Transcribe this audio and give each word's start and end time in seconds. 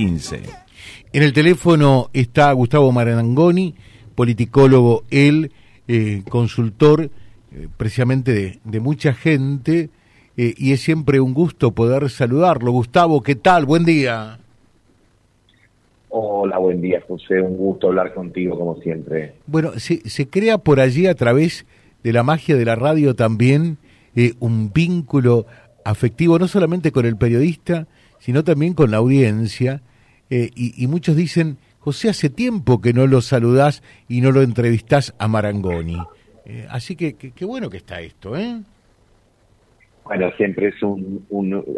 15. 0.00 0.42
En 1.12 1.24
el 1.24 1.32
teléfono 1.32 2.08
está 2.12 2.52
Gustavo 2.52 2.92
Marangoni, 2.92 3.74
politicólogo, 4.14 5.02
él, 5.10 5.50
eh, 5.88 6.22
consultor 6.28 7.10
eh, 7.50 7.66
precisamente 7.76 8.32
de, 8.32 8.60
de, 8.62 8.78
mucha 8.78 9.12
gente, 9.12 9.90
eh, 10.36 10.54
y 10.56 10.70
es 10.72 10.82
siempre 10.82 11.18
un 11.18 11.34
gusto 11.34 11.72
poder 11.72 12.08
saludarlo. 12.10 12.70
Gustavo, 12.70 13.24
¿qué 13.24 13.34
tal? 13.34 13.64
Buen 13.66 13.84
día. 13.84 14.38
Hola, 16.10 16.58
buen 16.58 16.80
día, 16.80 17.02
José. 17.08 17.40
Un 17.40 17.56
gusto 17.56 17.88
hablar 17.88 18.14
contigo, 18.14 18.56
como 18.56 18.80
siempre. 18.80 19.34
Bueno, 19.48 19.80
se, 19.80 20.08
se 20.08 20.28
crea 20.28 20.58
por 20.58 20.78
allí 20.78 21.08
a 21.08 21.16
través 21.16 21.66
de 22.04 22.12
la 22.12 22.22
magia 22.22 22.54
de 22.54 22.64
la 22.64 22.76
radio 22.76 23.16
también 23.16 23.78
un 24.38 24.72
vínculo 24.72 25.46
afectivo, 25.84 26.38
no 26.38 26.46
solamente 26.46 26.92
con 26.92 27.04
el 27.04 27.16
periodista, 27.16 27.88
sino 28.20 28.44
también 28.44 28.74
con 28.74 28.92
la 28.92 28.98
audiencia 28.98 29.82
eh, 30.30 30.50
y, 30.54 30.86
muchos 30.86 31.16
dicen, 31.16 31.56
José, 31.80 32.10
hace 32.10 32.28
tiempo 32.28 32.80
que 32.80 32.92
no 32.92 33.06
lo 33.06 33.20
saludás 33.20 33.82
y 34.08 34.20
no 34.20 34.30
lo 34.30 34.42
entrevistás 34.42 35.14
a 35.18 35.28
Marangoni. 35.28 35.98
Eh, 36.44 36.66
así 36.70 36.96
que 36.96 37.14
qué 37.14 37.44
bueno 37.44 37.70
que 37.70 37.78
está 37.78 38.00
esto, 38.00 38.36
¿eh? 38.36 38.60
Bueno, 40.04 40.30
siempre 40.38 40.68
es 40.68 40.82
un, 40.82 41.22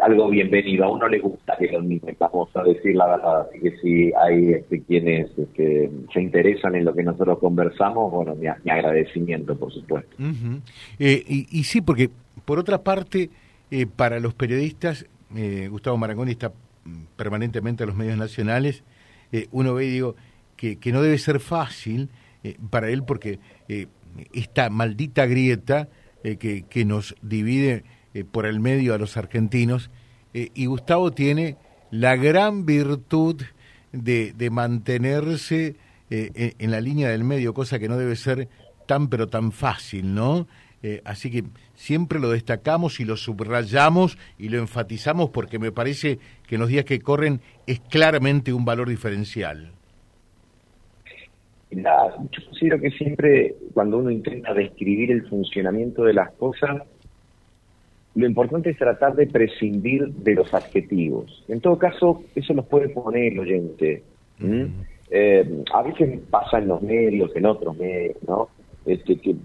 algo 0.01 0.29
bienvenido. 0.29 0.85
A 0.85 0.89
uno 0.89 1.07
le 1.09 1.19
gusta 1.19 1.57
que 1.57 1.67
lo 1.67 1.81
mismo, 1.81 2.09
vamos 2.17 2.49
a 2.55 2.63
decir 2.63 2.95
la 2.95 3.07
verdad. 3.07 3.41
Así 3.41 3.59
que 3.59 3.77
si 3.77 4.11
hay 4.13 4.53
este, 4.53 4.81
quienes 4.83 5.37
este, 5.37 5.91
se 6.13 6.21
interesan 6.21 6.75
en 6.75 6.85
lo 6.85 6.93
que 6.93 7.03
nosotros 7.03 7.39
conversamos, 7.39 8.09
bueno, 8.09 8.35
mi, 8.35 8.47
agradecimiento, 8.47 9.57
por 9.57 9.73
supuesto. 9.73 10.15
Eh, 10.99 11.23
y, 11.27 11.47
y, 11.51 11.63
sí, 11.65 11.81
porque 11.81 12.09
por 12.45 12.57
otra 12.57 12.81
parte, 12.81 13.29
para 13.97 14.21
los 14.21 14.33
periodistas, 14.33 15.05
Gustavo 15.69 15.97
Marangoni 15.97 16.31
está 16.31 16.53
permanentemente 17.15 17.83
a 17.83 17.87
los 17.87 17.95
medios 17.95 18.17
nacionales, 18.17 18.83
eh, 19.31 19.47
uno 19.51 19.73
ve 19.73 19.85
y 19.85 19.91
digo 19.91 20.15
que, 20.55 20.77
que, 20.77 20.91
no 20.91 21.01
debe 21.01 21.17
ser 21.17 21.39
fácil 21.39 22.09
eh, 22.43 22.57
para 22.69 22.89
él 22.89 23.03
porque 23.03 23.39
eh, 23.67 23.87
esta 24.33 24.69
maldita 24.69 25.25
grieta 25.25 25.89
que, 26.23 26.65
que, 26.69 26.85
nos 26.85 27.15
divide 27.23 27.83
por 28.31 28.45
el 28.45 28.59
medio 28.59 28.93
a 28.93 28.99
los 28.99 29.17
argentinos, 29.17 29.89
y 30.33 30.65
Gustavo 30.67 31.11
tiene 31.11 31.57
la 31.89 32.15
gran 32.15 32.67
virtud 32.67 33.41
de, 33.91 34.33
de 34.33 34.49
mantenerse 34.51 35.77
en 36.11 36.69
la 36.69 36.79
línea 36.79 37.09
del 37.09 37.23
medio, 37.23 37.55
cosa 37.55 37.79
que 37.79 37.89
no 37.89 37.97
debe 37.97 38.15
ser 38.15 38.49
tan 38.85 39.07
pero 39.07 39.29
tan 39.29 39.51
fácil, 39.51 40.13
¿no? 40.13 40.47
Eh, 40.83 41.01
así 41.05 41.29
que 41.29 41.43
siempre 41.75 42.19
lo 42.19 42.31
destacamos 42.31 42.99
y 42.99 43.05
lo 43.05 43.15
subrayamos 43.15 44.17
y 44.39 44.49
lo 44.49 44.57
enfatizamos 44.57 45.29
porque 45.29 45.59
me 45.59 45.71
parece 45.71 46.17
que 46.47 46.55
en 46.55 46.61
los 46.61 46.69
días 46.69 46.85
que 46.85 46.99
corren 46.99 47.41
es 47.67 47.79
claramente 47.81 48.51
un 48.51 48.65
valor 48.65 48.89
diferencial. 48.89 49.71
yo 51.69 52.45
considero 52.45 52.79
que 52.79 52.89
siempre 52.91 53.55
cuando 53.73 53.99
uno 53.99 54.09
intenta 54.09 54.53
describir 54.53 55.11
el 55.11 55.27
funcionamiento 55.29 56.03
de 56.03 56.13
las 56.13 56.31
cosas, 56.31 56.81
lo 58.15 58.25
importante 58.25 58.71
es 58.71 58.77
tratar 58.77 59.15
de 59.15 59.27
prescindir 59.27 60.07
de 60.07 60.35
los 60.35 60.53
adjetivos. 60.53 61.45
En 61.47 61.61
todo 61.61 61.77
caso, 61.77 62.23
eso 62.35 62.53
los 62.53 62.65
puede 62.65 62.89
poner 62.89 63.33
el 63.33 63.39
oyente. 63.39 64.03
Eh, 65.11 65.63
a 65.73 65.83
veces 65.83 66.19
pasa 66.29 66.57
en 66.57 66.67
los 66.67 66.81
medios, 66.81 67.33
en 67.35 67.45
otros 67.45 67.77
medios, 67.77 68.17
¿no? 68.27 68.49
Este, 68.85 69.17
que 69.17 69.35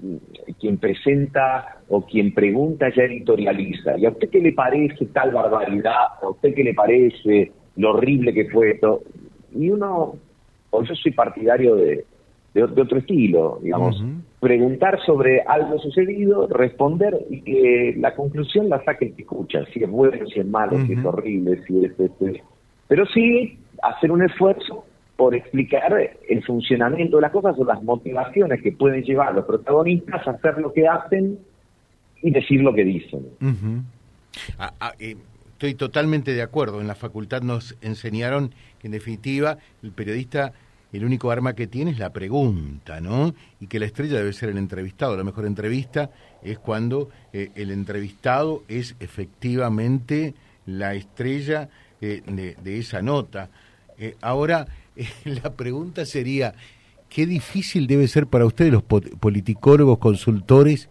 quien 0.59 0.79
presenta 0.79 1.79
o 1.89 2.03
quien 2.03 2.33
pregunta 2.33 2.89
ya 2.95 3.05
editorializa. 3.05 3.99
¿Y 3.99 4.07
a 4.07 4.11
usted 4.11 4.31
qué 4.31 4.41
le 4.41 4.53
parece 4.53 5.07
tal 5.07 5.33
barbaridad? 5.33 6.07
¿A 6.23 6.29
usted 6.31 6.55
qué 6.55 6.65
le 6.65 6.75
parece 6.75 7.53
lo 7.77 7.91
horrible 7.91 8.33
que 8.33 8.49
fue 8.49 8.73
esto? 8.73 9.03
Y 9.55 9.71
uno, 9.71 10.15
o 10.71 10.83
yo 10.83 10.95
soy 10.95 11.13
partidario 11.13 11.77
de, 11.77 12.05
de, 12.55 12.63
otro 12.63 12.99
estilo, 12.99 13.59
digamos, 13.63 14.03
preguntar 14.41 14.99
sobre 15.05 15.43
algo 15.43 15.79
sucedido, 15.79 16.47
responder 16.47 17.19
y 17.29 17.43
que 17.43 17.95
la 17.99 18.15
conclusión 18.15 18.71
la 18.71 18.83
saque 18.85 19.07
el 19.07 19.15
que 19.15 19.23
escucha, 19.23 19.65
si 19.73 19.83
es 19.83 19.91
bueno, 19.91 20.27
si 20.27 20.41
es 20.41 20.47
malo, 20.47 20.79
si 20.87 20.95
es 20.95 21.05
horrible, 21.05 21.63
si 21.67 21.85
es... 21.85 22.01
Este, 22.01 22.43
pero 22.89 23.05
sí 23.07 23.59
hacer 23.83 24.11
un 24.11 24.23
esfuerzo 24.23 24.85
por 25.17 25.35
explicar 25.35 25.97
el 26.29 26.45
funcionamiento 26.45 27.17
de 27.17 27.23
las 27.23 27.33
cosas 27.33 27.55
o 27.59 27.65
las 27.65 27.83
motivaciones 27.83 28.63
que 28.63 28.73
pueden 28.73 29.03
llevar 29.03 29.29
a 29.29 29.33
los 29.33 29.45
protagonistas 29.47 30.27
a 30.27 30.33
hacer 30.33 30.59
lo 30.59 30.73
que 30.73 30.87
hacen 30.87 31.39
y 32.23 32.31
decir 32.31 32.61
lo 32.61 32.75
que 32.75 32.85
dicen. 32.85 33.27
Ah, 34.59 34.73
ah, 34.81 34.93
eh, 34.99 35.17
estoy 35.53 35.75
totalmente 35.75 36.35
de 36.35 36.43
acuerdo. 36.43 36.81
En 36.81 36.87
la 36.87 36.95
facultad 36.95 37.43
nos 37.43 37.77
enseñaron 37.81 38.51
que 38.79 38.89
en 38.89 38.93
definitiva 38.93 39.57
el 39.83 39.93
periodista 39.93 40.53
el 40.93 41.05
único 41.05 41.31
arma 41.31 41.55
que 41.55 41.67
tiene 41.67 41.91
es 41.91 41.99
la 41.99 42.11
pregunta, 42.11 43.01
¿no? 43.01 43.35
Y 43.61 43.67
que 43.67 43.79
la 43.79 43.87
estrella 43.87 44.19
debe 44.19 44.33
ser 44.33 44.51
el 44.51 44.59
entrevistado. 44.59 45.17
La 45.17 45.25
mejor 45.25 45.47
entrevista 45.47 46.11
es 46.43 46.59
cuando 46.59 47.11
eh, 47.33 47.51
el 47.55 47.71
entrevistado 47.71 48.63
es 48.69 48.97
efectivamente 49.01 50.35
la 50.65 50.95
estrella 50.95 51.69
eh, 52.01 52.23
de, 52.27 52.79
esa 52.79 53.03
nota. 53.03 53.49
Ahora, 54.21 54.67
la 55.25 55.55
pregunta 55.55 56.05
sería, 56.07 56.55
¿qué 57.09 57.27
difícil 57.27 57.87
debe 57.87 58.09
ser 58.09 58.27
para 58.27 58.47
ustedes 58.47 58.73
los 58.73 58.83
politicólogos, 58.83 59.99
consultores, 59.99 60.89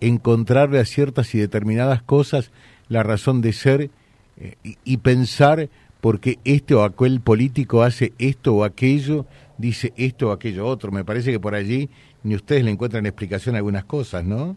encontrarle 0.00 0.80
a 0.80 0.84
ciertas 0.84 1.34
y 1.34 1.38
determinadas 1.38 2.02
cosas 2.02 2.50
la 2.88 3.02
razón 3.02 3.40
de 3.40 3.52
ser 3.52 3.90
eh, 4.36 4.56
y, 4.62 4.96
pensar 4.98 5.68
porque 6.00 6.38
este 6.44 6.74
o 6.74 6.84
aquel 6.84 7.20
político 7.20 7.82
hace 7.82 8.12
esto 8.18 8.54
o 8.54 8.64
aquello, 8.64 9.26
dice 9.56 9.92
esto 9.96 10.28
o 10.28 10.32
aquello 10.32 10.66
otro? 10.66 10.92
Me 10.92 11.04
parece 11.04 11.32
que 11.32 11.40
por 11.40 11.54
allí 11.54 11.88
ni 12.22 12.34
ustedes 12.34 12.64
le 12.64 12.70
encuentran 12.70 13.06
explicación 13.06 13.54
a 13.54 13.58
algunas 13.58 13.84
cosas, 13.84 14.24
¿no? 14.24 14.56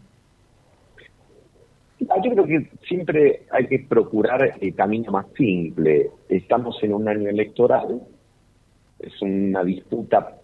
Ah, 2.10 2.22
yo 2.24 2.32
creo 2.32 2.46
que 2.46 2.70
siempre 2.88 3.42
hay 3.52 3.68
que 3.68 3.80
procurar 3.80 4.54
el 4.62 4.76
camino 4.76 5.12
más 5.12 5.26
simple. 5.36 6.12
Estamos 6.30 6.78
en 6.84 6.94
un 6.94 7.08
año 7.08 7.30
electoral, 7.30 8.02
es 9.00 9.22
una 9.22 9.64
disputa 9.64 10.38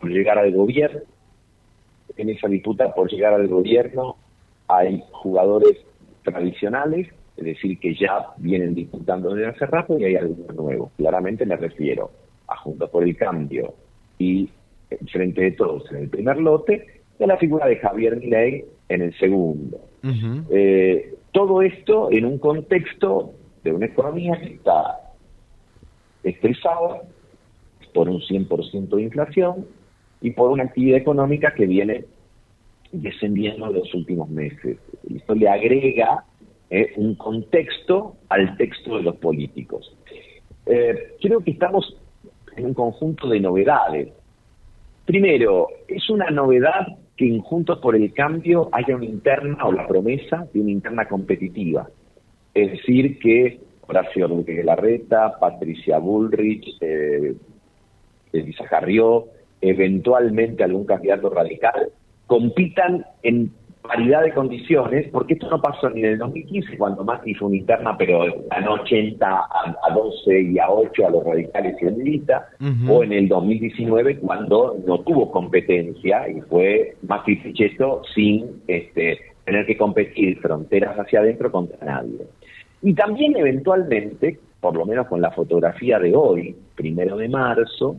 por 0.00 0.10
llegar 0.10 0.38
al 0.38 0.52
gobierno. 0.52 1.00
En 2.16 2.30
esa 2.30 2.46
disputa 2.46 2.94
por 2.94 3.10
llegar 3.10 3.34
al 3.34 3.48
gobierno 3.48 4.16
hay 4.68 5.02
jugadores 5.10 5.78
tradicionales, 6.22 7.08
es 7.36 7.44
decir, 7.44 7.80
que 7.80 7.94
ya 7.94 8.28
vienen 8.36 8.74
disputando 8.74 9.34
desde 9.34 9.50
hace 9.50 9.66
rato 9.66 9.98
y 9.98 10.04
hay 10.04 10.16
algunos 10.16 10.54
nuevos. 10.54 10.92
Claramente 10.96 11.44
me 11.46 11.56
refiero 11.56 12.10
a 12.46 12.56
Juntos 12.58 12.90
por 12.90 13.02
el 13.02 13.16
Cambio 13.16 13.74
y 14.18 14.48
Frente 15.10 15.40
de 15.40 15.52
Todos 15.52 15.90
en 15.90 15.98
el 15.98 16.08
primer 16.08 16.36
lote 16.36 17.02
y 17.18 17.24
a 17.24 17.26
la 17.26 17.38
figura 17.38 17.66
de 17.66 17.76
Javier 17.76 18.16
Milei 18.18 18.64
en 18.88 19.02
el 19.02 19.18
segundo. 19.18 19.91
Eh, 20.50 21.14
todo 21.32 21.62
esto 21.62 22.10
en 22.10 22.24
un 22.24 22.38
contexto 22.38 23.32
de 23.62 23.72
una 23.72 23.86
economía 23.86 24.38
que 24.40 24.54
está 24.54 24.98
estresada, 26.24 27.02
por 27.92 28.08
un 28.08 28.20
100% 28.20 28.96
de 28.96 29.02
inflación 29.02 29.66
y 30.20 30.30
por 30.30 30.50
una 30.50 30.64
actividad 30.64 30.98
económica 30.98 31.54
que 31.54 31.66
viene 31.66 32.04
descendiendo 32.90 33.66
en 33.66 33.74
los 33.74 33.94
últimos 33.94 34.28
meses. 34.28 34.78
Esto 35.14 35.34
le 35.34 35.48
agrega 35.48 36.24
eh, 36.70 36.92
un 36.96 37.14
contexto 37.14 38.16
al 38.28 38.56
texto 38.56 38.96
de 38.96 39.02
los 39.02 39.16
políticos. 39.16 39.94
Eh, 40.66 41.16
creo 41.20 41.40
que 41.40 41.52
estamos 41.52 41.96
en 42.56 42.66
un 42.66 42.74
conjunto 42.74 43.28
de 43.28 43.40
novedades. 43.40 44.08
Primero, 45.06 45.68
es 45.88 46.08
una 46.10 46.30
novedad 46.30 46.86
que 47.16 47.28
en 47.28 47.40
Juntos 47.40 47.78
por 47.80 47.94
el 47.94 48.12
Cambio 48.12 48.68
haya 48.72 48.96
una 48.96 49.04
interna 49.04 49.66
o 49.66 49.72
la 49.72 49.86
promesa 49.86 50.46
de 50.52 50.60
una 50.60 50.70
interna 50.70 51.06
competitiva. 51.06 51.88
Es 52.54 52.72
decir, 52.72 53.18
que 53.18 53.60
Horacio 53.86 54.28
Rodríguez 54.28 54.64
Larreta, 54.64 55.38
Patricia 55.38 55.98
Bullrich, 55.98 56.76
eh, 56.80 57.34
Elisa 58.32 58.64
Carrió, 58.64 59.26
eventualmente 59.60 60.64
algún 60.64 60.86
candidato 60.86 61.30
radical, 61.30 61.90
compitan 62.26 63.04
en 63.22 63.52
paridad 63.82 64.22
de 64.22 64.32
condiciones, 64.32 65.08
porque 65.10 65.34
esto 65.34 65.50
no 65.50 65.60
pasó 65.60 65.90
ni 65.90 66.00
en 66.00 66.06
el 66.06 66.18
2015, 66.18 66.78
cuando 66.78 67.04
más 67.04 67.20
hizo 67.26 67.46
una 67.46 67.56
interna, 67.56 67.96
pero 67.98 68.24
ganó 68.50 68.74
80 68.74 69.26
a, 69.26 69.94
12 69.94 70.40
y 70.40 70.58
a 70.58 70.70
8 70.70 71.06
a 71.06 71.10
los 71.10 71.24
radicales 71.24 71.76
y 71.80 71.86
a 72.32 72.48
o 72.88 73.02
en 73.02 73.12
el 73.12 73.28
2019, 73.28 74.18
cuando 74.18 74.76
no 74.86 75.00
tuvo 75.00 75.30
competencia 75.30 76.28
y 76.28 76.40
fue 76.42 76.96
más 77.08 77.22
Pichetto 77.24 78.02
sin 78.14 78.62
este, 78.68 79.18
tener 79.44 79.66
que 79.66 79.76
competir 79.76 80.38
fronteras 80.38 80.96
hacia 80.98 81.20
adentro 81.20 81.50
contra 81.50 81.84
nadie. 81.84 82.20
Y 82.82 82.94
también 82.94 83.36
eventualmente, 83.36 84.38
por 84.60 84.76
lo 84.76 84.86
menos 84.86 85.08
con 85.08 85.20
la 85.20 85.32
fotografía 85.32 85.98
de 85.98 86.14
hoy, 86.14 86.56
primero 86.76 87.16
de 87.16 87.28
marzo, 87.28 87.96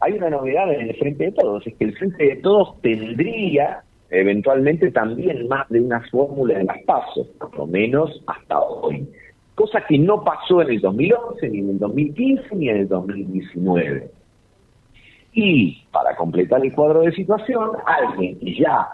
hay 0.00 0.12
una 0.12 0.30
novedad 0.30 0.72
en 0.72 0.88
el 0.88 0.96
Frente 0.96 1.24
de 1.24 1.32
Todos, 1.32 1.66
es 1.66 1.74
que 1.74 1.84
el 1.84 1.96
Frente 1.96 2.24
de 2.24 2.36
Todos 2.36 2.80
tendría 2.82 3.82
eventualmente 4.20 4.90
también 4.90 5.48
más 5.48 5.68
de 5.68 5.80
una 5.80 6.00
fórmula 6.10 6.58
de 6.58 6.64
las 6.64 6.82
pasos, 6.84 7.26
por 7.38 7.56
lo 7.56 7.66
menos 7.66 8.22
hasta 8.26 8.60
hoy. 8.60 9.08
cosa 9.54 9.80
que 9.86 9.98
no 9.98 10.24
pasó 10.24 10.62
en 10.62 10.70
el 10.70 10.80
2011, 10.80 11.48
ni 11.48 11.58
en 11.58 11.70
el 11.70 11.78
2015, 11.78 12.56
ni 12.56 12.68
en 12.68 12.76
el 12.78 12.88
2019. 12.88 14.10
Y 15.32 15.84
para 15.92 16.16
completar 16.16 16.64
el 16.64 16.72
cuadro 16.72 17.02
de 17.02 17.12
situación, 17.12 17.70
alguien 17.86 18.38
ya, 18.40 18.88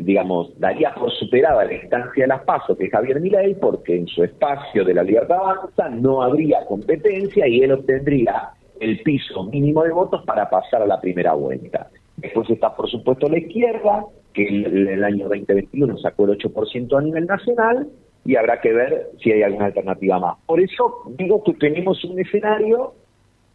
digamos, 0.00 0.58
daría 0.58 0.94
por 0.94 1.10
superada 1.12 1.64
la 1.64 1.74
instancia 1.74 2.24
de 2.24 2.28
las 2.28 2.42
pasos, 2.42 2.76
que 2.76 2.86
es 2.86 2.90
Javier 2.90 3.20
Milei, 3.20 3.54
porque 3.54 3.96
en 3.96 4.06
su 4.06 4.22
espacio 4.22 4.84
de 4.84 4.94
la 4.94 5.02
libertad 5.02 5.38
avanza 5.38 5.88
no 5.88 6.22
habría 6.22 6.64
competencia 6.66 7.46
y 7.46 7.62
él 7.62 7.72
obtendría 7.72 8.50
el 8.80 9.02
piso 9.02 9.44
mínimo 9.44 9.82
de 9.82 9.92
votos 9.92 10.24
para 10.24 10.48
pasar 10.48 10.82
a 10.82 10.86
la 10.86 11.00
primera 11.00 11.34
vuelta. 11.34 11.90
Después 12.20 12.50
está, 12.50 12.74
por 12.74 12.88
supuesto, 12.90 13.28
la 13.28 13.38
izquierda, 13.38 14.04
que 14.32 14.46
en 14.46 14.88
el 14.88 15.04
año 15.04 15.28
2021 15.28 15.98
sacó 15.98 16.24
el 16.24 16.38
8% 16.38 16.98
a 16.98 17.02
nivel 17.02 17.26
nacional, 17.26 17.88
y 18.24 18.36
habrá 18.36 18.60
que 18.60 18.72
ver 18.72 19.10
si 19.22 19.32
hay 19.32 19.42
alguna 19.42 19.66
alternativa 19.66 20.18
más. 20.18 20.36
Por 20.46 20.60
eso 20.60 21.04
digo 21.16 21.42
que 21.42 21.54
tenemos 21.54 22.04
un 22.04 22.18
escenario 22.20 22.94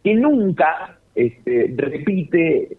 que 0.02 0.14
nunca 0.14 0.98
este, 1.14 1.72
repite. 1.76 2.76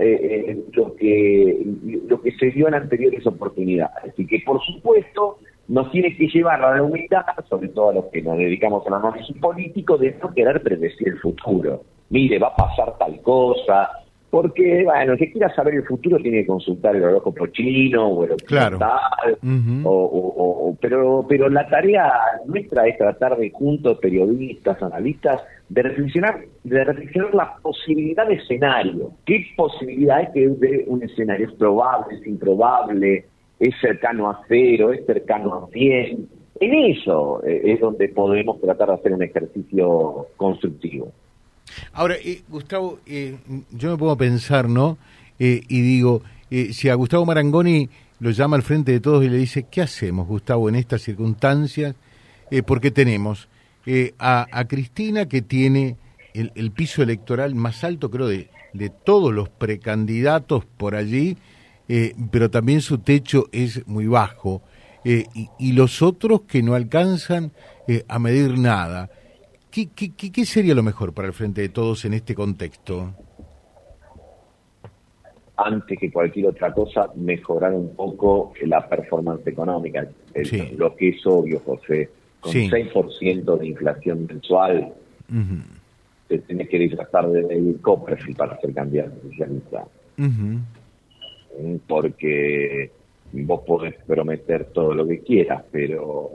eh, 0.00 0.64
lo 0.72 0.94
que 0.94 1.62
lo 2.06 2.20
que 2.22 2.32
se 2.32 2.50
dio 2.50 2.68
en 2.68 2.74
anteriores 2.74 3.26
oportunidades. 3.26 4.12
Así 4.12 4.26
que, 4.26 4.40
por 4.44 4.60
supuesto, 4.62 5.38
nos 5.68 5.90
tiene 5.90 6.16
que 6.16 6.26
llevar 6.26 6.62
a 6.64 6.76
la 6.76 6.82
humildad, 6.82 7.24
sobre 7.48 7.68
todo 7.68 7.90
a 7.90 7.94
los 7.94 8.04
que 8.06 8.22
nos 8.22 8.38
dedicamos 8.38 8.86
al 8.86 8.94
análisis 8.94 9.36
político, 9.38 9.98
de 9.98 10.16
no 10.22 10.32
querer 10.32 10.62
predecir 10.62 11.08
el 11.08 11.18
futuro. 11.18 11.82
Mire, 12.10 12.38
va 12.38 12.48
a 12.48 12.56
pasar 12.56 12.96
tal 12.98 13.20
cosa, 13.20 13.90
porque, 14.30 14.84
bueno, 14.84 15.12
el 15.12 15.18
que 15.18 15.32
quiera 15.32 15.54
saber 15.54 15.74
el 15.74 15.84
futuro 15.84 16.18
tiene 16.18 16.40
que 16.40 16.46
consultar 16.46 16.94
el 16.94 17.04
horóscopo 17.04 17.46
chino 17.46 18.08
o 18.08 18.24
el 18.24 18.32
occidental, 18.32 19.38
o, 19.84 20.76
pero, 20.80 21.24
pero 21.26 21.48
la 21.48 21.66
tarea 21.66 22.12
nuestra 22.44 22.86
es 22.86 22.98
tratar 22.98 23.38
de, 23.38 23.50
juntos, 23.50 23.98
periodistas, 23.98 24.82
analistas, 24.82 25.42
de 25.70 25.82
reflexionar, 25.82 26.40
de 26.62 26.84
reflexionar 26.84 27.34
la 27.34 27.56
posibilidad 27.62 28.26
de 28.26 28.34
escenario. 28.34 29.12
¿Qué 29.24 29.46
posibilidad 29.56 30.20
es 30.20 30.30
que 30.30 30.48
de 30.48 30.84
un 30.86 31.02
escenario 31.02 31.48
es 31.48 31.54
probable, 31.54 32.16
es 32.16 32.26
improbable, 32.26 33.24
es 33.58 33.74
cercano 33.80 34.28
a 34.28 34.42
cero, 34.46 34.92
es 34.92 35.06
cercano 35.06 35.54
a 35.54 35.68
100? 35.72 36.28
En 36.60 36.74
eso 36.74 37.42
eh, 37.46 37.62
es 37.64 37.80
donde 37.80 38.08
podemos 38.08 38.60
tratar 38.60 38.88
de 38.88 38.94
hacer 38.94 39.12
un 39.12 39.22
ejercicio 39.22 40.26
constructivo. 40.36 41.12
Ahora, 41.92 42.16
eh, 42.16 42.42
Gustavo, 42.48 43.00
eh, 43.06 43.38
yo 43.70 43.96
me 43.96 44.10
a 44.10 44.16
pensar, 44.16 44.68
¿no? 44.68 44.98
Eh, 45.38 45.62
y 45.68 45.80
digo, 45.80 46.22
si 46.72 46.88
a 46.88 46.94
Gustavo 46.94 47.26
Marangoni 47.26 47.88
lo 48.20 48.30
llama 48.30 48.56
al 48.56 48.62
frente 48.62 48.92
de 48.92 49.00
todos 49.00 49.24
y 49.24 49.28
le 49.28 49.36
dice, 49.36 49.66
¿qué 49.70 49.82
hacemos, 49.82 50.26
Gustavo, 50.26 50.68
en 50.68 50.74
estas 50.76 51.02
circunstancias? 51.02 51.94
porque 52.64 52.90
tenemos 52.90 53.46
a, 54.18 54.64
Cristina 54.68 55.26
que 55.26 55.42
tiene 55.42 55.96
el, 56.32 56.70
piso 56.70 57.02
electoral 57.02 57.54
más 57.54 57.84
alto, 57.84 58.10
creo, 58.10 58.26
de, 58.26 58.48
de 58.72 58.88
todos 58.88 59.34
los 59.34 59.50
precandidatos 59.50 60.64
por 60.64 60.94
allí, 60.94 61.36
pero 62.30 62.50
también 62.50 62.80
su 62.80 62.96
techo 62.96 63.50
es 63.52 63.86
muy 63.86 64.06
bajo. 64.06 64.62
Y, 65.04 65.72
los 65.72 66.00
otros 66.00 66.40
que 66.48 66.62
no 66.62 66.72
alcanzan 66.72 67.52
a 68.08 68.18
medir 68.18 68.56
nada. 68.56 69.10
¿Qué, 69.70 69.88
qué, 69.90 70.46
sería 70.46 70.74
lo 70.74 70.82
mejor 70.82 71.12
para 71.12 71.28
el 71.28 71.34
Frente 71.34 71.60
de 71.60 71.68
Todos 71.68 72.04
en 72.04 72.14
este 72.14 72.34
contexto? 72.34 73.14
Antes 75.56 75.98
que 75.98 76.10
cualquier 76.10 76.46
otra 76.46 76.72
cosa, 76.72 77.10
mejorar 77.16 77.74
un 77.74 77.94
poco 77.94 78.52
la 78.62 78.88
performance 78.88 79.46
económica. 79.46 80.06
Lo 80.76 80.94
que 80.94 81.08
es 81.10 81.26
obvio, 81.26 81.60
José. 81.60 82.10
Con 82.40 82.52
6% 82.52 83.58
de 83.58 83.66
inflación 83.66 84.26
mensual, 84.26 84.94
se 86.28 86.38
tiene 86.38 86.68
que 86.68 86.78
disfrazar 86.78 87.28
de 87.30 87.42
David 87.42 87.80
Copperfield 87.82 88.36
para 88.36 88.60
ser 88.60 88.72
candidato 88.72 89.20
socialista. 89.28 89.84
Porque 91.86 92.90
vos 93.32 93.60
podés 93.66 93.94
prometer 94.06 94.66
todo 94.66 94.94
lo 94.94 95.06
que 95.06 95.20
quieras, 95.20 95.64
pero 95.70 96.30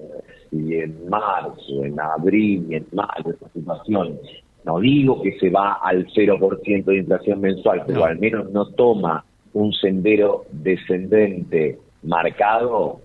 si 0.53 0.75
en 0.75 1.09
marzo, 1.09 1.83
en 1.83 1.99
abril 1.99 2.67
y 2.69 2.75
en 2.75 2.85
mayo 2.91 3.31
esta 3.31 3.49
situación, 3.49 4.19
no 4.65 4.79
digo 4.79 5.21
que 5.21 5.37
se 5.39 5.49
va 5.49 5.73
al 5.73 6.05
0% 6.07 6.85
de 6.85 6.97
inflación 6.97 7.41
mensual, 7.41 7.83
pero 7.87 8.05
al 8.05 8.19
menos 8.19 8.51
no 8.51 8.67
toma 8.67 9.25
un 9.53 9.73
sendero 9.73 10.45
descendente 10.51 11.79
marcado 12.03 13.01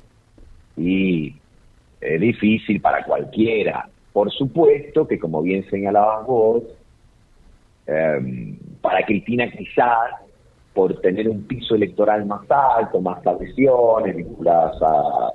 y 0.76 1.34
difícil 2.20 2.80
para 2.80 3.04
cualquiera. 3.04 3.88
Por 4.12 4.30
supuesto 4.30 5.06
que, 5.06 5.18
como 5.18 5.42
bien 5.42 5.68
señalabas 5.68 6.26
vos, 6.26 6.62
em, 7.86 8.56
para 8.80 9.04
Cristina 9.04 9.50
quizás 9.50 10.10
por 10.74 11.00
tener 11.00 11.28
un 11.28 11.42
piso 11.42 11.74
electoral 11.74 12.24
más 12.26 12.42
alto, 12.48 13.00
más 13.00 13.26
adhesiones 13.26 14.16
vinculadas 14.16 14.80
a 14.80 15.32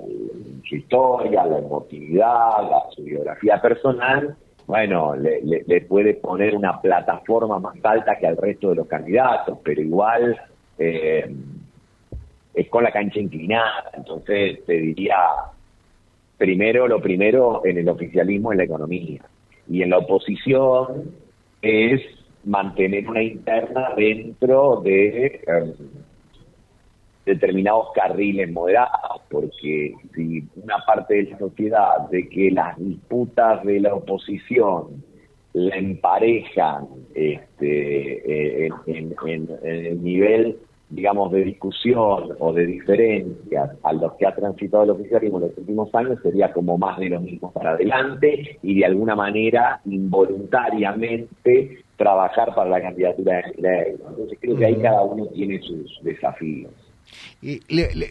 su 0.74 0.78
historia, 0.78 1.44
la 1.44 1.58
emotividad, 1.58 2.72
a 2.72 2.90
su 2.90 3.02
biografía 3.02 3.60
personal, 3.60 4.36
bueno, 4.66 5.14
le, 5.14 5.80
puede 5.82 6.14
poner 6.14 6.56
una 6.56 6.80
plataforma 6.80 7.58
más 7.58 7.76
alta 7.82 8.16
que 8.18 8.26
al 8.26 8.36
resto 8.36 8.70
de 8.70 8.76
los 8.76 8.86
candidatos, 8.86 9.58
pero 9.62 9.82
igual 9.82 10.40
eh, 10.78 11.34
es 12.54 12.68
con 12.70 12.82
la 12.82 12.90
cancha 12.90 13.20
inclinada. 13.20 13.90
Entonces, 13.92 14.64
te 14.64 14.72
diría, 14.72 15.16
primero, 16.38 16.88
lo 16.88 17.00
primero 17.00 17.60
en 17.64 17.78
el 17.78 17.88
oficialismo 17.88 18.52
es 18.52 18.58
la 18.58 18.64
economía. 18.64 19.22
Y 19.68 19.82
en 19.82 19.90
la 19.90 19.98
oposición 19.98 21.14
es 21.60 22.00
mantener 22.44 23.08
una 23.08 23.22
interna 23.22 23.90
dentro 23.96 24.80
de 24.82 25.42
em, 25.46 25.72
determinados 27.24 27.88
carriles 27.94 28.50
moderados, 28.52 29.22
porque 29.30 29.94
si 30.14 30.44
una 30.56 30.76
parte 30.86 31.14
de 31.14 31.30
la 31.30 31.38
sociedad 31.38 32.08
de 32.10 32.28
que 32.28 32.50
las 32.50 32.76
disputas 32.78 33.64
de 33.64 33.80
la 33.80 33.94
oposición 33.94 35.02
la 35.54 35.76
emparejan 35.76 36.86
este, 37.14 38.66
eh, 38.66 38.70
en, 38.86 39.48
el 39.62 40.02
nivel 40.02 40.58
digamos, 40.90 41.32
de 41.32 41.44
discusión 41.44 42.36
o 42.38 42.52
de 42.52 42.66
diferencias 42.66 43.70
a 43.82 43.92
los 43.92 44.12
que 44.14 44.26
ha 44.26 44.34
transitado 44.34 44.84
el 44.84 44.90
oficialismo 44.90 45.38
en 45.38 45.48
los 45.48 45.58
últimos 45.58 45.94
años 45.94 46.18
sería 46.22 46.52
como 46.52 46.78
más 46.78 46.98
de 46.98 47.08
lo 47.08 47.20
mismo 47.20 47.50
para 47.52 47.70
adelante 47.70 48.58
y 48.62 48.78
de 48.78 48.84
alguna 48.84 49.16
manera 49.16 49.80
involuntariamente 49.86 51.78
trabajar 51.96 52.54
para 52.54 52.70
la 52.70 52.82
candidatura 52.82 53.42
de 53.42 53.62
ley. 53.62 53.96
Entonces 54.08 54.38
creo 54.40 54.56
que 54.56 54.66
ahí 54.66 54.76
cada 54.76 55.02
uno 55.02 55.26
tiene 55.26 55.60
sus 55.62 56.00
desafíos. 56.02 56.72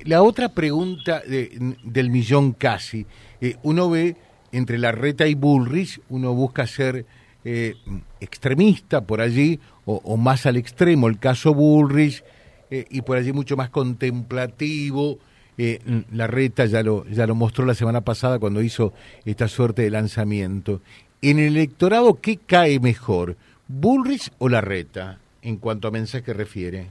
La, 0.05 0.21
otra 0.21 0.49
pregunta 0.49 1.21
del 1.25 2.09
millón 2.09 2.53
casi, 2.53 3.05
eh, 3.41 3.55
uno 3.63 3.89
ve 3.89 4.15
entre 4.51 4.77
la 4.77 4.91
reta 4.91 5.27
y 5.27 5.33
Bullrich, 5.33 5.99
uno 6.09 6.33
busca 6.33 6.67
ser 6.67 7.05
eh, 7.43 7.75
extremista 8.19 9.01
por 9.01 9.21
allí 9.21 9.59
o, 9.85 10.15
más 10.15 10.45
al 10.45 10.55
extremo, 10.55 11.07
el 11.07 11.19
caso 11.19 11.53
Bullrich, 11.53 12.23
eh, 12.69 12.85
y 12.89 13.01
por 13.01 13.17
allí 13.17 13.33
mucho 13.33 13.57
más 13.57 13.69
contemplativo. 13.69 15.17
la 15.57 16.27
reta 16.27 16.65
ya 16.65 16.81
lo, 16.81 17.05
ya 17.07 17.27
lo 17.27 17.35
mostró 17.35 17.65
la 17.65 17.75
semana 17.75 18.01
pasada 18.01 18.39
cuando 18.39 18.61
hizo 18.61 18.93
esta 19.25 19.47
suerte 19.47 19.81
de 19.81 19.89
lanzamiento. 19.89 20.81
En 21.21 21.39
el 21.39 21.57
electorado, 21.57 22.19
¿qué 22.19 22.37
cae 22.37 22.79
mejor? 22.79 23.37
¿Bullrich 23.67 24.31
o 24.39 24.49
Larreta 24.49 25.19
en 25.41 25.57
cuanto 25.57 25.87
a 25.87 25.91
mensaje 25.91 26.33
refiere? 26.33 26.89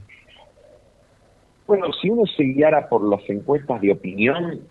Bueno, 1.67 1.91
si 1.93 2.09
uno 2.09 2.25
se 2.25 2.43
guiara 2.43 2.89
por 2.89 3.07
las 3.07 3.27
encuestas 3.29 3.81
de 3.81 3.91
opinión, 3.91 4.61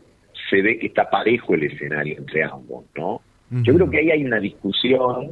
se 0.50 0.62
ve 0.62 0.78
que 0.78 0.88
está 0.88 1.08
parejo 1.08 1.54
el 1.54 1.64
escenario 1.64 2.18
entre 2.18 2.44
ambos, 2.44 2.84
¿no? 2.96 3.20
Yo 3.50 3.75
creo 3.75 3.90
que 3.90 3.99
ahí 3.99 4.11
hay 4.11 4.25
una 4.25 4.40
discusión, 4.40 5.30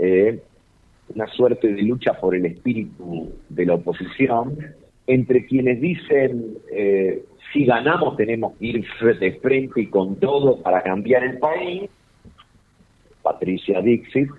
eh, 0.00 0.40
una 1.14 1.26
suerte 1.26 1.68
de 1.68 1.82
lucha 1.82 2.14
por 2.14 2.34
el 2.34 2.46
espíritu 2.46 3.34
de 3.50 3.66
la 3.66 3.74
oposición, 3.74 4.56
entre 5.06 5.44
quienes 5.44 5.78
dicen, 5.78 6.54
eh, 6.72 7.22
si 7.52 7.66
ganamos 7.66 8.16
tenemos 8.16 8.56
que 8.56 8.66
ir 8.66 8.86
de 9.18 9.32
frente 9.40 9.82
y 9.82 9.86
con 9.88 10.16
todo 10.16 10.62
para 10.62 10.82
cambiar 10.82 11.22
el 11.24 11.38
país, 11.38 11.90
Patricia 13.22 13.82
Dixit, 13.82 14.30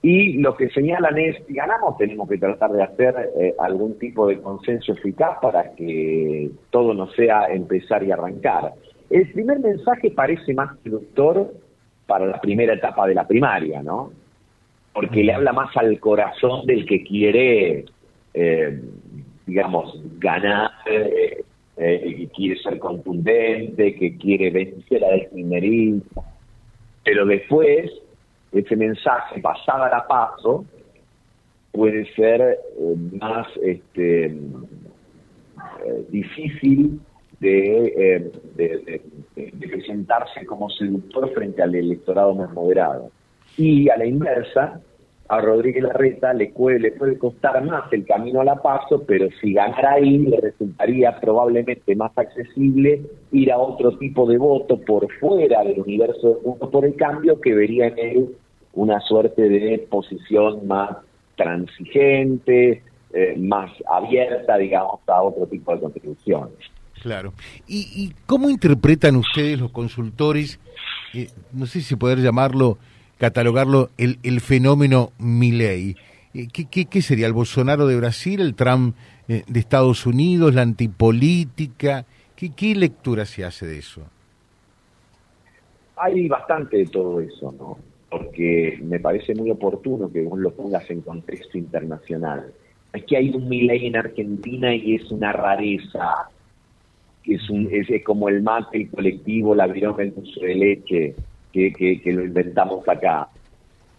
y 0.00 0.34
lo 0.34 0.56
que 0.56 0.68
señalan 0.70 1.18
es, 1.18 1.36
si 1.46 1.54
ganamos, 1.54 1.96
tenemos 1.98 2.28
que 2.28 2.38
tratar 2.38 2.70
de 2.70 2.82
hacer 2.82 3.30
eh, 3.38 3.54
algún 3.58 3.98
tipo 3.98 4.28
de 4.28 4.40
consenso 4.40 4.92
eficaz 4.92 5.38
para 5.42 5.74
que 5.74 6.50
todo 6.70 6.94
no 6.94 7.10
sea 7.12 7.46
empezar 7.46 8.04
y 8.04 8.12
arrancar. 8.12 8.74
El 9.10 9.30
primer 9.32 9.58
mensaje 9.58 10.10
parece 10.10 10.54
más 10.54 10.78
seductor 10.82 11.52
para 12.06 12.26
la 12.26 12.40
primera 12.40 12.74
etapa 12.74 13.06
de 13.06 13.14
la 13.14 13.26
primaria, 13.26 13.82
¿no? 13.82 14.12
Porque 14.92 15.24
le 15.24 15.32
habla 15.32 15.52
más 15.52 15.76
al 15.76 15.98
corazón 15.98 16.66
del 16.66 16.86
que 16.86 17.02
quiere, 17.02 17.84
eh, 18.34 18.80
digamos, 19.46 20.00
ganar 20.18 20.70
eh, 20.86 21.44
eh, 21.76 22.14
que 22.18 22.28
quiere 22.28 22.60
ser 22.60 22.78
contundente, 22.78 23.94
que 23.94 24.16
quiere 24.16 24.50
vencer 24.50 25.04
a 25.04 25.34
minerismo, 25.34 26.24
pero 27.04 27.24
después 27.26 27.90
ese 28.52 28.76
mensaje 28.76 29.40
pasada 29.40 29.88
la 29.88 30.06
paso 30.06 30.64
puede 31.72 32.12
ser 32.14 32.40
eh, 32.40 32.58
más 33.20 33.46
este, 33.62 34.26
eh, 34.26 34.32
difícil 36.08 37.00
de, 37.40 38.32
de, 38.56 39.00
presentarse 39.68 40.44
como 40.44 40.68
seductor 40.70 41.32
frente 41.34 41.62
al 41.62 41.74
electorado 41.74 42.34
más 42.34 42.52
moderado. 42.52 43.10
Y 43.56 43.88
a 43.90 43.96
la 43.96 44.06
inversa, 44.06 44.80
a 45.28 45.40
Rodríguez 45.40 45.82
Larreta 45.82 46.32
le 46.32 46.48
puede, 46.48 46.90
puede 46.92 47.18
costar 47.18 47.62
más 47.62 47.92
el 47.92 48.06
camino 48.06 48.40
a 48.40 48.44
la 48.44 48.62
paso, 48.62 49.04
pero 49.06 49.28
si 49.40 49.52
ganara 49.52 49.92
ahí 49.92 50.18
le 50.18 50.40
resultaría 50.40 51.20
probablemente 51.20 51.94
más 51.94 52.12
accesible 52.16 53.02
ir 53.32 53.52
a 53.52 53.58
otro 53.58 53.96
tipo 53.98 54.26
de 54.26 54.38
voto 54.38 54.80
por 54.80 55.06
fuera 55.20 55.62
del 55.64 55.80
universo 55.80 56.28
de 56.28 56.34
Juntos 56.42 56.70
por 56.70 56.86
el 56.86 56.96
Cambio 56.96 57.40
que 57.40 57.54
vería 57.54 57.88
en 57.88 57.98
él 57.98 58.28
una 58.72 59.00
suerte 59.00 59.42
de 59.42 59.86
posición 59.90 60.66
más 60.66 60.96
transigente, 61.36 62.82
eh, 63.12 63.34
más 63.38 63.70
abierta, 63.86 64.56
digamos, 64.56 65.00
a 65.06 65.22
otro 65.22 65.46
tipo 65.46 65.74
de 65.74 65.80
contribuciones. 65.80 66.54
Claro. 67.02 67.32
¿Y, 67.66 68.12
cómo 68.26 68.50
interpretan 68.50 69.16
ustedes 69.16 69.60
los 69.60 69.70
consultores, 69.70 70.58
eh, 71.14 71.28
no 71.52 71.66
sé 71.66 71.80
si 71.80 71.96
poder 71.96 72.18
llamarlo 72.18 72.78
catalogarlo 73.18 73.90
el, 73.98 74.18
el 74.22 74.40
fenómeno 74.40 75.12
Milley. 75.18 75.96
Eh, 76.34 76.48
¿Qué, 76.52 76.86
qué, 76.86 77.02
sería 77.02 77.26
el 77.26 77.32
Bolsonaro 77.32 77.86
de 77.86 77.96
Brasil, 77.96 78.40
el 78.40 78.54
Trump 78.54 78.94
eh, 79.28 79.42
de 79.46 79.60
Estados 79.60 80.06
Unidos, 80.06 80.54
la 80.54 80.62
antipolítica? 80.62 82.06
¿Qué, 82.36 82.50
¿Qué 82.54 82.74
lectura 82.74 83.26
se 83.26 83.44
hace 83.44 83.66
de 83.66 83.78
eso? 83.78 84.02
Hay 85.96 86.28
bastante 86.28 86.78
de 86.78 86.86
todo 86.86 87.20
eso, 87.20 87.52
¿no? 87.58 87.78
Porque 88.08 88.78
me 88.82 89.00
parece 89.00 89.34
muy 89.34 89.50
oportuno 89.50 90.10
que 90.10 90.22
vos 90.22 90.38
lo 90.38 90.50
pongas 90.52 90.88
en 90.90 91.00
contexto 91.02 91.58
internacional. 91.58 92.52
Es 92.92 93.04
que 93.04 93.16
hay 93.16 93.30
un 93.30 93.48
Milley 93.48 93.86
en 93.86 93.96
Argentina 93.96 94.74
y 94.74 94.94
es 94.94 95.10
una 95.10 95.32
rareza. 95.32 96.30
Es, 97.24 97.50
un, 97.50 97.68
es, 97.70 97.88
como 98.04 98.28
el 98.28 98.42
mate, 98.42 98.78
el 98.78 98.90
colectivo, 98.90 99.54
la 99.54 99.66
viroma, 99.66 100.02
el 100.02 100.14
dulce 100.14 100.46
de 100.46 100.54
leche 100.54 101.14
que, 101.52 102.00
lo 102.06 102.24
inventamos 102.24 102.88
acá. 102.88 103.28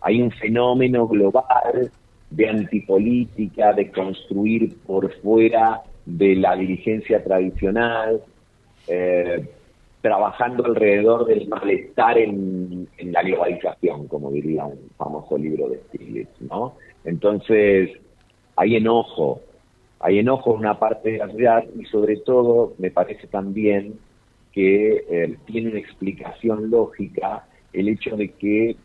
Hay 0.02 0.22
un 0.22 0.32
fenómeno 0.32 1.08
global 1.08 1.92
de 2.30 2.50
antipolítica, 2.50 3.74
de 3.74 3.92
construir 3.92 4.78
por 4.86 5.12
fuera 5.22 5.82
de 6.06 6.36
la 6.36 6.56
dirigencia 6.56 7.24
tradicional, 7.24 8.22
eh, 8.88 9.48
trabajando 10.02 10.66
alrededor 10.66 11.26
del 11.26 11.48
malestar 11.48 12.18
en, 12.18 12.88
la 13.00 13.22
globalización, 13.22 14.08
como 14.08 14.32
diría 14.32 14.66
un 14.66 14.90
famoso 14.98 15.38
libro 15.38 15.70
de 15.70 15.80
Stiglitz, 15.88 16.42
¿no? 16.42 16.76
Entonces, 17.04 17.90
hay 18.56 18.76
enojo, 18.76 19.42
hay 20.00 20.20
enojo 20.20 20.54
en 20.54 20.60
una 20.60 20.80
parte 20.80 21.12
de 21.12 21.18
la 21.18 21.30
ciudad 21.30 21.66
y 21.78 21.86
sobre 21.86 22.18
todo 22.18 22.74
me 22.78 22.92
parece 22.92 23.28
también 23.28 24.00
que 24.60 25.06
eh, 25.10 25.38
tiene 25.46 25.70
una 25.70 25.80
explicación 25.80 26.70
lógica 26.70 27.48
el 27.72 27.88
hecho 27.88 28.18
de 28.18 28.30
que 28.32 28.76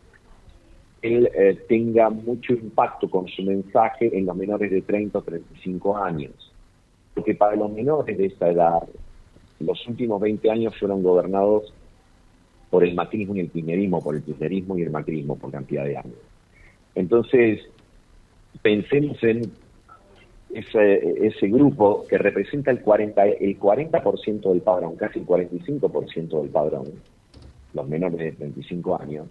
él 1.01 1.29
eh, 1.35 1.65
tenga 1.67 2.09
mucho 2.09 2.53
impacto 2.53 3.09
con 3.09 3.27
su 3.27 3.43
mensaje 3.43 4.17
en 4.17 4.25
los 4.25 4.37
menores 4.37 4.71
de 4.71 4.81
30 4.81 5.19
o 5.19 5.21
35 5.21 5.97
años. 5.97 6.31
Porque 7.13 7.35
para 7.35 7.57
los 7.57 7.69
menores 7.73 8.17
de 8.17 8.27
esta 8.27 8.49
edad, 8.49 8.87
los 9.59 9.85
últimos 9.85 10.21
20 10.21 10.49
años 10.49 10.73
fueron 10.79 11.03
gobernados 11.03 11.73
por 12.69 12.85
el 12.85 12.95
macrismo 12.95 13.35
y 13.35 13.41
el 13.41 13.51
kirchnerismo, 13.51 14.01
por 14.01 14.15
el 14.15 14.23
kirchnerismo 14.23 14.77
y 14.77 14.83
el 14.83 14.91
macrismo 14.91 15.37
por 15.37 15.51
cantidad 15.51 15.83
de 15.83 15.97
años. 15.97 16.15
Entonces, 16.95 17.59
pensemos 18.61 19.21
en 19.23 19.51
ese, 20.55 21.27
ese 21.27 21.47
grupo 21.47 22.05
que 22.07 22.17
representa 22.17 22.71
el 22.71 22.83
40%, 22.83 23.37
el 23.39 23.57
40 23.57 24.03
del 24.49 24.61
padrón, 24.61 24.95
casi 24.95 25.19
el 25.19 25.27
45% 25.27 26.41
del 26.41 26.49
padrón, 26.49 26.85
los 27.73 27.87
menores 27.87 28.17
de 28.17 28.31
35 28.31 29.01
años, 29.01 29.27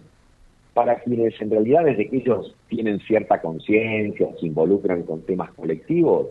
para 0.75 0.99
quienes 0.99 1.33
en 1.41 1.49
realidad 1.49 1.85
desde 1.85 2.09
que 2.09 2.17
ellos 2.17 2.55
tienen 2.67 2.99
cierta 2.99 3.41
conciencia, 3.41 4.29
se 4.39 4.45
involucran 4.45 5.01
con 5.03 5.21
temas 5.21 5.51
colectivos, 5.53 6.27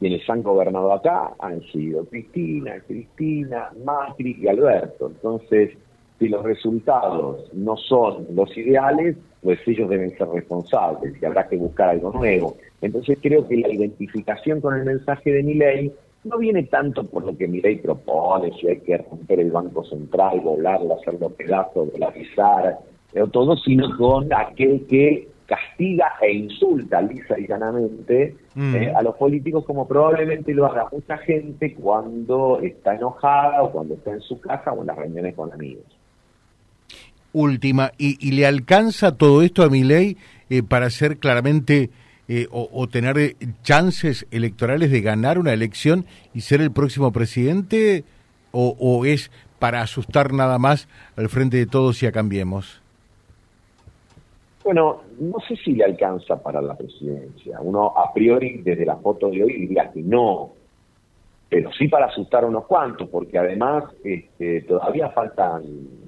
quienes 0.00 0.28
han 0.28 0.42
gobernado 0.42 0.92
acá 0.92 1.34
han 1.38 1.62
sido 1.70 2.04
Cristina, 2.06 2.80
Cristina, 2.88 3.70
Macri 3.84 4.36
y 4.40 4.48
Alberto. 4.48 5.12
Entonces, 5.14 5.76
si 6.22 6.28
los 6.28 6.44
resultados 6.44 7.52
no 7.52 7.76
son 7.76 8.28
los 8.32 8.56
ideales, 8.56 9.16
pues 9.42 9.58
ellos 9.66 9.90
deben 9.90 10.16
ser 10.16 10.28
responsables 10.28 11.20
y 11.20 11.24
habrá 11.24 11.48
que 11.48 11.56
buscar 11.56 11.88
algo 11.88 12.12
nuevo. 12.12 12.56
Entonces 12.80 13.18
creo 13.20 13.48
que 13.48 13.56
la 13.56 13.68
identificación 13.68 14.60
con 14.60 14.76
el 14.76 14.84
mensaje 14.84 15.32
de 15.32 15.42
mi 15.42 15.54
ley 15.54 15.92
no 16.22 16.38
viene 16.38 16.62
tanto 16.62 17.04
por 17.04 17.24
lo 17.24 17.36
que 17.36 17.48
Milei 17.48 17.78
propone, 17.78 18.52
si 18.60 18.68
hay 18.68 18.78
que 18.78 18.98
romper 18.98 19.40
el 19.40 19.50
Banco 19.50 19.82
Central, 19.82 20.40
volarlo, 20.40 20.94
hacerlo 20.94 21.30
pedazos, 21.30 21.92
dolarizar, 21.92 22.78
todo, 23.32 23.56
sino 23.56 23.96
con 23.96 24.32
aquel 24.32 24.86
que 24.86 25.26
castiga 25.46 26.12
e 26.20 26.32
insulta 26.32 27.02
lisa 27.02 27.38
y 27.38 27.48
llanamente 27.48 28.36
mm. 28.54 28.76
eh, 28.76 28.92
a 28.94 29.02
los 29.02 29.16
políticos 29.16 29.64
como 29.64 29.88
probablemente 29.88 30.54
lo 30.54 30.66
haga 30.66 30.86
mucha 30.92 31.18
gente 31.18 31.74
cuando 31.74 32.60
está 32.62 32.94
enojada 32.94 33.64
o 33.64 33.72
cuando 33.72 33.94
está 33.94 34.12
en 34.12 34.20
su 34.20 34.40
casa 34.40 34.72
o 34.72 34.82
en 34.82 34.86
las 34.86 34.96
reuniones 34.96 35.34
con 35.34 35.52
amigos. 35.52 35.84
Última, 37.32 37.92
¿y, 37.96 38.32
le 38.32 38.46
alcanza 38.46 39.16
todo 39.16 39.42
esto 39.42 39.62
a 39.62 39.70
Milei 39.70 40.18
eh, 40.50 40.62
para 40.62 40.90
ser 40.90 41.16
claramente 41.16 41.90
eh, 42.28 42.46
o, 42.50 42.86
tener 42.88 43.36
chances 43.62 44.26
electorales 44.30 44.90
de 44.90 45.00
ganar 45.00 45.38
una 45.38 45.52
elección 45.52 46.04
y 46.34 46.42
ser 46.42 46.60
el 46.60 46.70
próximo 46.70 47.10
presidente? 47.10 48.04
¿O, 48.52 49.06
es 49.06 49.30
para 49.58 49.80
asustar 49.80 50.34
nada 50.34 50.58
más 50.58 50.88
al 51.16 51.30
frente 51.30 51.56
de 51.56 51.66
todos 51.66 52.02
y 52.02 52.06
a 52.06 52.12
Cambiemos? 52.12 52.82
Bueno, 54.62 55.00
no 55.18 55.38
sé 55.48 55.56
si 55.56 55.72
le 55.72 55.84
alcanza 55.84 56.40
para 56.40 56.60
la 56.60 56.76
presidencia. 56.76 57.60
Uno 57.62 57.94
a 57.96 58.12
priori 58.12 58.58
desde 58.58 58.84
la 58.84 58.96
foto 58.96 59.30
de 59.30 59.42
hoy 59.42 59.54
diría 59.54 59.90
que 59.90 60.02
no, 60.02 60.52
pero 61.48 61.72
sí 61.72 61.88
para 61.88 62.06
asustar 62.06 62.44
a 62.44 62.46
unos 62.46 62.66
cuantos, 62.66 63.08
porque 63.08 63.38
además 63.38 63.84
este, 64.04 64.62
todavía 64.62 65.10
faltan 65.10 65.62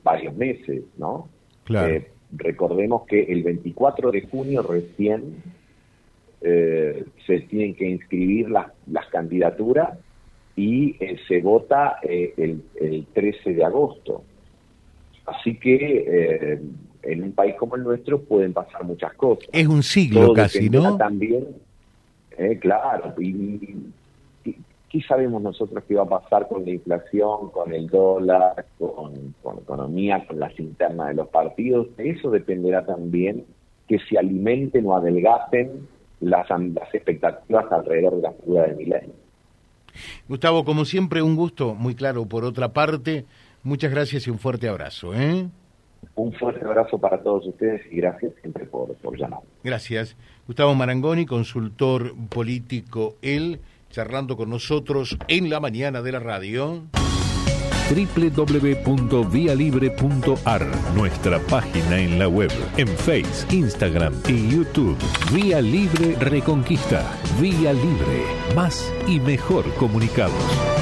varios 0.05 0.37
meses, 0.37 0.85
¿no? 0.97 1.29
Claro. 1.65 1.95
Eh, 1.95 2.11
recordemos 2.37 3.07
que 3.07 3.23
el 3.25 3.43
24 3.43 4.13
de 4.13 4.23
junio 4.23 4.63
recién 4.63 5.43
eh, 6.47 7.07
se 7.27 7.41
tienen 7.41 7.75
que 7.75 7.89
inscribir 7.89 8.51
las, 8.51 8.67
las 8.87 9.07
candidaturas 9.07 9.99
y 10.55 10.95
eh, 11.01 11.17
se 11.27 11.41
vota 11.41 11.97
eh, 12.03 12.35
el, 12.37 12.63
el, 12.75 13.07
13 13.15 13.55
de 13.55 13.65
agosto. 13.65 14.23
Así 15.25 15.57
que 15.57 16.61
en 17.03 17.23
un 17.23 17.33
país 17.33 17.55
como 17.55 17.77
el 17.77 17.83
nuestro 17.83 18.21
pueden 18.21 18.53
pasar 18.53 18.85
muchas 18.85 19.15
cosas. 19.15 19.49
Es 19.53 19.67
un 19.67 19.83
siglo 19.83 20.35
casi, 20.35 20.69
¿no? 20.69 20.99
También, 20.99 21.47
claro, 22.61 23.15
y, 23.19 23.75
¿qué 24.95 25.03
sabemos 25.09 25.43
nosotros 25.43 25.83
qué 25.89 25.97
va 25.97 26.05
a 26.05 26.21
pasar 26.21 26.47
con 26.47 26.65
la 26.65 26.71
inflación, 26.71 27.51
con 27.51 27.75
el 27.75 27.89
dólar, 27.89 28.65
con, 28.79 29.35
con 29.43 29.57
la 29.57 29.63
economía, 29.63 30.25
con 30.25 30.39
las 30.39 30.57
internas 30.61 31.09
de 31.09 31.15
los 31.15 31.29
partidos? 31.31 31.89
Eso 31.99 32.31
dependerá 32.31 32.87
también 32.87 33.45
que 33.89 33.99
se 33.99 34.17
alimenten 34.17 34.87
o 34.87 34.97
adelgacen 34.97 35.89
las, 36.21 36.47
expectativas 36.93 37.73
alrededor 37.73 38.15
de 38.15 38.23
la 38.23 38.33
figura 38.35 38.67
de 38.69 38.75
milenio. 38.77 39.15
Gustavo, 40.29 40.65
como 40.65 40.85
siempre, 40.85 41.23
un 41.23 41.35
gusto, 41.35 41.75
muy 41.75 41.97
claro. 41.97 42.27
Por 42.27 42.45
otra 42.45 42.73
parte, 42.73 43.25
muchas 43.65 43.91
gracias 43.91 44.29
y 44.29 44.31
un 44.31 44.39
fuerte 44.39 44.69
abrazo. 44.69 45.13
¿eh? 45.13 45.49
Un 46.15 46.33
fuerte 46.35 46.65
abrazo 46.65 46.99
para 46.99 47.21
todos 47.21 47.49
ustedes 47.49 47.83
y 47.91 47.97
gracias 47.97 48.33
siempre 48.41 48.65
por, 48.67 48.95
por 48.95 49.19
llamar. 49.19 49.41
Gracias. 49.65 50.17
Gustavo 50.47 50.73
Marangoni, 50.77 51.27
consultor 51.27 52.15
político, 52.29 53.17
él, 53.23 53.59
charlando 53.95 54.37
con 54.37 54.51
nosotros 54.51 55.17
en 55.29 55.49
la 55.49 55.61
mañana 55.61 56.03
de 56.03 56.11
la 56.11 56.19
radio 56.19 56.83
www.vialibre.ar, 57.89 60.67
nuestra 60.97 61.39
página 61.39 62.01
en 62.01 62.19
la 62.19 62.27
web, 62.27 62.51
en 62.77 62.89
Face, 62.89 63.47
Instagram 63.55 64.13
y 64.27 64.49
YouTube. 64.49 64.99
Vía 65.33 65.61
Libre 65.61 66.17
Reconquista. 66.19 67.09
Vía 67.41 67.73
Libre. 67.73 68.25
Más 68.57 68.93
y 69.07 69.21
mejor 69.21 69.73
comunicados. 69.75 70.74